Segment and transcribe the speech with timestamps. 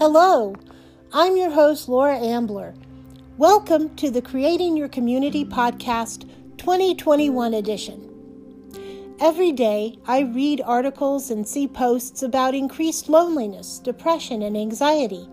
[0.00, 0.54] Hello,
[1.12, 2.72] I'm your host, Laura Ambler.
[3.36, 6.26] Welcome to the Creating Your Community Podcast
[6.56, 9.14] 2021 edition.
[9.20, 15.28] Every day, I read articles and see posts about increased loneliness, depression, and anxiety.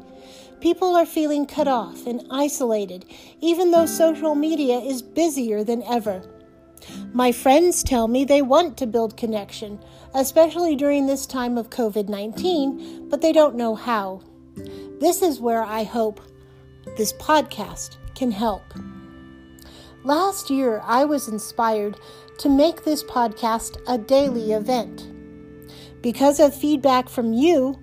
[0.60, 3.06] People are feeling cut off and isolated,
[3.40, 6.24] even though social media is busier than ever.
[7.14, 9.80] My friends tell me they want to build connection,
[10.14, 14.24] especially during this time of COVID 19, but they don't know how.
[15.00, 16.22] This is where I hope
[16.98, 18.64] this podcast can help.
[20.04, 22.00] Last year, I was inspired
[22.40, 25.08] to make this podcast a daily event.
[26.02, 27.78] Because of feedback from you,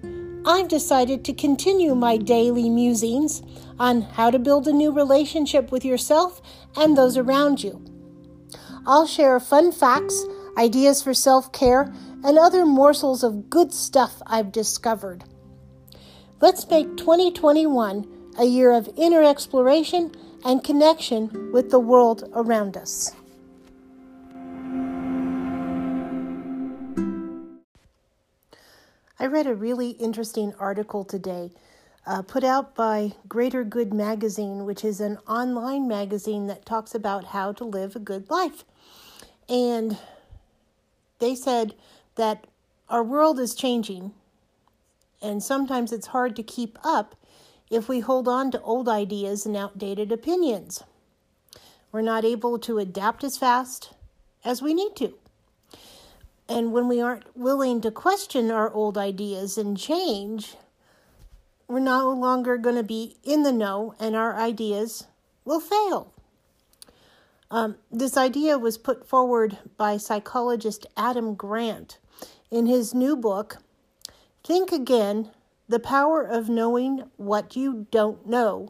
[0.46, 3.42] I've decided to continue my daily musings
[3.78, 6.40] on how to build a new relationship with yourself
[6.76, 7.82] and those around you.
[8.86, 10.24] I'll share fun facts,
[10.56, 15.24] ideas for self care, and other morsels of good stuff I've discovered.
[16.40, 18.06] Let's make 2021
[18.38, 20.12] a year of inner exploration
[20.44, 23.12] and connection with the world around us.
[29.18, 31.52] I read a really interesting article today
[32.06, 37.26] uh, put out by Greater Good Magazine, which is an online magazine that talks about
[37.26, 38.64] how to live a good life.
[39.48, 39.96] And
[41.18, 41.74] they said
[42.16, 42.46] that
[42.88, 44.12] our world is changing,
[45.24, 47.16] and sometimes it's hard to keep up
[47.70, 50.84] if we hold on to old ideas and outdated opinions.
[51.90, 53.94] We're not able to adapt as fast
[54.44, 55.14] as we need to.
[56.46, 60.56] And when we aren't willing to question our old ideas and change,
[61.66, 65.06] we're no longer going to be in the know and our ideas
[65.46, 66.12] will fail.
[67.50, 71.98] Um, this idea was put forward by psychologist Adam Grant
[72.50, 73.58] in his new book,
[74.44, 75.30] Think Again
[75.70, 78.68] The Power of Knowing What You Don't Know.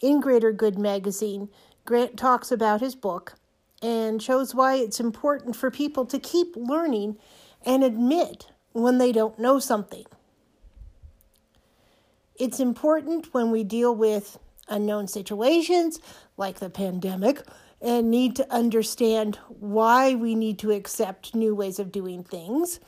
[0.00, 1.50] In Greater Good magazine,
[1.84, 3.34] Grant talks about his book
[3.82, 7.18] and shows why it's important for people to keep learning
[7.62, 10.06] and admit when they don't know something.
[12.36, 16.00] It's important when we deal with unknown situations
[16.38, 17.42] like the pandemic
[17.82, 22.80] and need to understand why we need to accept new ways of doing things.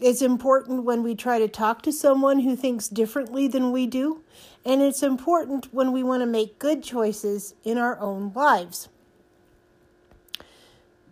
[0.00, 4.22] It's important when we try to talk to someone who thinks differently than we do,
[4.64, 8.88] and it's important when we want to make good choices in our own lives.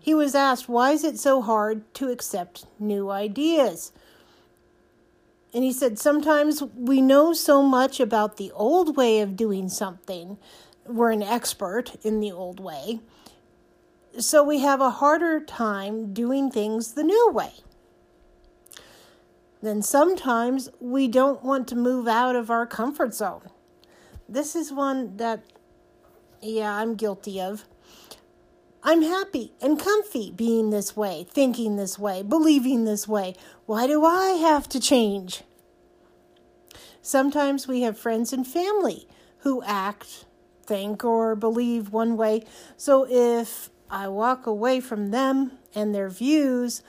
[0.00, 3.92] He was asked, Why is it so hard to accept new ideas?
[5.52, 10.38] And he said, Sometimes we know so much about the old way of doing something,
[10.86, 13.00] we're an expert in the old way,
[14.18, 17.52] so we have a harder time doing things the new way.
[19.62, 23.50] Then sometimes we don't want to move out of our comfort zone.
[24.28, 25.42] This is one that,
[26.40, 27.64] yeah, I'm guilty of.
[28.82, 33.34] I'm happy and comfy being this way, thinking this way, believing this way.
[33.66, 35.42] Why do I have to change?
[37.02, 39.08] Sometimes we have friends and family
[39.38, 40.26] who act,
[40.62, 42.44] think, or believe one way.
[42.76, 46.82] So if I walk away from them and their views,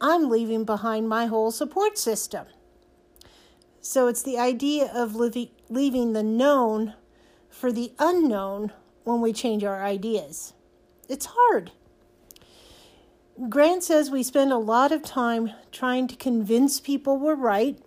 [0.00, 2.46] I'm leaving behind my whole support system.
[3.80, 6.94] So it's the idea of living, leaving the known
[7.48, 8.72] for the unknown
[9.04, 10.52] when we change our ideas.
[11.08, 11.72] It's hard.
[13.48, 17.78] Grant says we spend a lot of time trying to convince people we're right.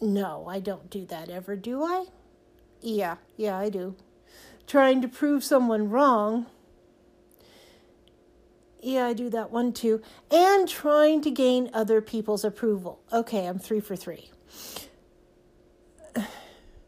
[0.00, 2.06] No, I don't do that ever, do I?
[2.80, 3.96] Yeah, yeah, I do.
[4.66, 6.46] Trying to prove someone wrong.
[8.82, 10.02] Yeah, I do that one too.
[10.30, 13.00] And trying to gain other people's approval.
[13.12, 14.30] Okay, I'm three for three.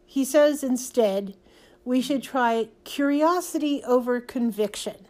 [0.05, 1.33] He says instead,
[1.83, 5.07] we should try curiosity over conviction.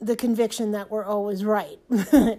[0.00, 1.78] The conviction that we're always right.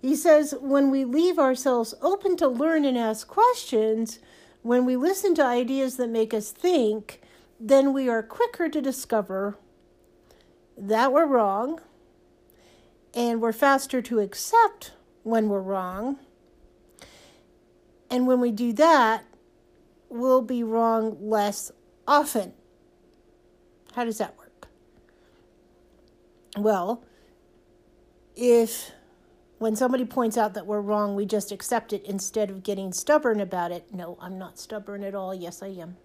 [0.00, 4.20] he says when we leave ourselves open to learn and ask questions,
[4.62, 7.20] when we listen to ideas that make us think,
[7.60, 9.58] then we are quicker to discover
[10.80, 11.80] that we're wrong,
[13.14, 14.92] and we're faster to accept
[15.22, 16.18] when we're wrong.
[18.10, 19.24] And when we do that,
[20.08, 21.70] we'll be wrong less
[22.08, 22.54] often.
[23.94, 24.68] How does that work?
[26.56, 27.04] Well,
[28.34, 28.92] if
[29.58, 33.40] when somebody points out that we're wrong, we just accept it instead of getting stubborn
[33.40, 33.92] about it.
[33.92, 35.34] No, I'm not stubborn at all.
[35.34, 35.98] Yes, I am.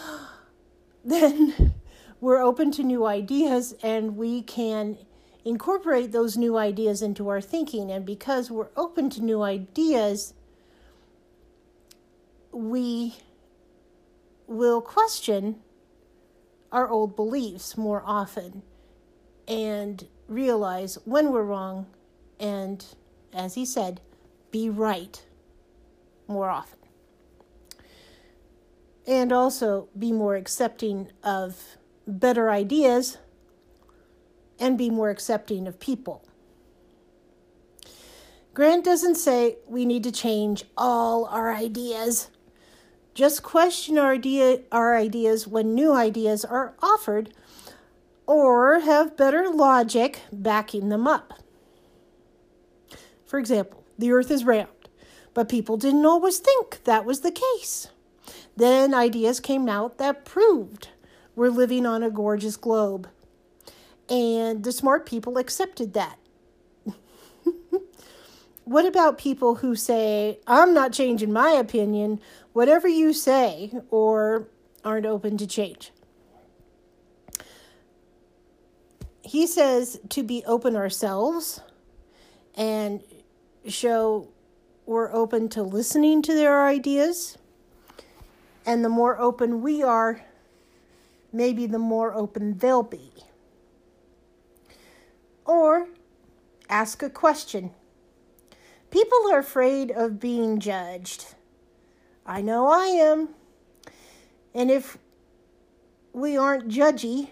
[1.04, 1.74] Then
[2.20, 4.98] we're open to new ideas and we can
[5.44, 7.90] incorporate those new ideas into our thinking.
[7.90, 10.34] And because we're open to new ideas,
[12.52, 13.16] we
[14.46, 15.56] will question
[16.72, 18.62] our old beliefs more often
[19.46, 21.86] and realize when we're wrong
[22.40, 22.84] and,
[23.32, 24.00] as he said,
[24.50, 25.24] be right
[26.26, 26.78] more often.
[29.06, 31.76] And also be more accepting of
[32.06, 33.18] better ideas
[34.58, 36.24] and be more accepting of people.
[38.54, 42.30] Grant doesn't say we need to change all our ideas.
[43.12, 47.34] Just question our, idea, our ideas when new ideas are offered
[48.26, 51.34] or have better logic backing them up.
[53.26, 54.68] For example, the earth is round,
[55.34, 57.88] but people didn't always think that was the case.
[58.56, 60.88] Then ideas came out that proved
[61.36, 63.08] we're living on a gorgeous globe.
[64.08, 66.18] And the smart people accepted that.
[68.64, 72.20] what about people who say, I'm not changing my opinion,
[72.52, 74.48] whatever you say, or
[74.84, 75.92] aren't open to change?
[79.22, 81.60] He says to be open ourselves
[82.54, 83.02] and
[83.66, 84.28] show
[84.86, 87.36] we're open to listening to their ideas.
[88.64, 90.24] And the more open we are,
[91.36, 93.12] maybe the more open they'll be.
[95.44, 95.88] Or
[96.68, 97.72] ask a question.
[98.90, 101.34] People are afraid of being judged.
[102.24, 103.28] I know I am.
[104.54, 104.98] And if
[106.12, 107.30] we aren't judgy,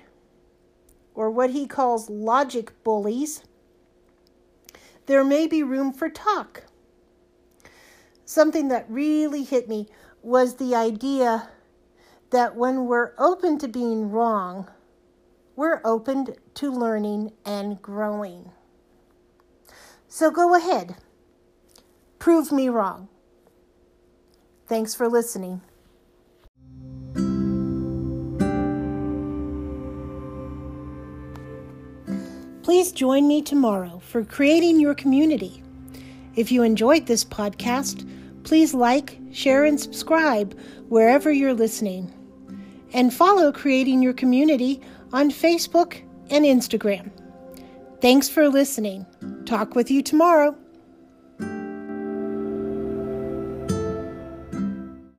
[1.15, 3.43] or what he calls logic bullies,
[5.07, 6.65] there may be room for talk.
[8.25, 9.87] Something that really hit me
[10.23, 11.51] was the idea
[12.35, 14.69] that when we're open to being wrong,
[15.55, 18.51] we're open to learning and growing.
[20.09, 20.97] So go ahead,
[22.19, 23.09] prove me wrong.
[24.67, 25.61] Thanks for listening.
[32.65, 35.63] Please join me tomorrow for creating your community.
[36.35, 38.05] If you enjoyed this podcast,
[38.43, 40.59] please like, share, and subscribe
[40.89, 42.13] wherever you're listening.
[42.95, 44.81] And follow Creating Your Community
[45.13, 46.01] on Facebook
[46.31, 47.11] and Instagram.
[48.01, 49.05] Thanks for listening.
[49.45, 50.57] Talk with you tomorrow.